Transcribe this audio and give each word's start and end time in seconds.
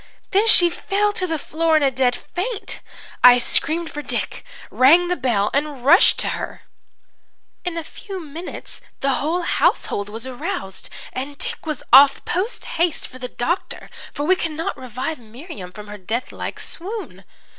"Then 0.31 0.47
she 0.47 0.71
fell 0.71 1.13
to 1.13 1.27
the 1.27 1.37
floor 1.37 1.77
in 1.77 1.83
a 1.83 1.91
dead 1.91 2.15
faint. 2.33 2.79
"I 3.23 3.37
screamed 3.37 3.91
for 3.91 4.01
Dick, 4.01 4.43
rang 4.71 5.09
the 5.09 5.15
bell 5.15 5.51
and 5.53 5.85
rushed 5.85 6.17
to 6.21 6.29
her. 6.29 6.63
"In 7.63 7.77
a 7.77 7.83
few 7.83 8.19
minutes 8.19 8.81
the 9.01 9.11
whole 9.13 9.43
household 9.43 10.09
was 10.09 10.25
aroused, 10.25 10.89
and 11.13 11.37
Dick 11.37 11.67
was 11.67 11.83
off 11.93 12.25
posthaste 12.25 13.07
for 13.07 13.19
the 13.19 13.27
doctor, 13.27 13.91
for 14.11 14.23
we 14.23 14.35
could 14.35 14.53
not 14.53 14.75
revive 14.75 15.19
Miriam 15.19 15.71
from 15.71 15.87
her 15.87 15.99
death 15.99 16.31
like 16.31 16.59
swoon. 16.59 17.23